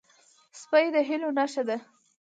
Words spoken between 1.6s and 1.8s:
ده.